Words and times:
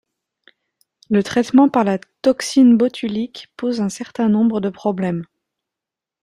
Le 1.11 1.21
traitement 1.21 1.69
par 1.69 1.83
la 1.83 1.99
toxine 2.23 2.75
botulique 2.75 3.53
pose 3.55 3.81
un 3.81 3.89
certain 3.89 4.29
nombre 4.29 4.59
de 4.59 4.69
problèmes. 4.69 5.27